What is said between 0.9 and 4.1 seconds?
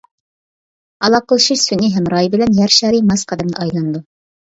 ئالاقىلىشىش سۈنئىي ھەمراھى بىلەن يەر شارى ماس قەدەمدە ئايلىنىدۇ.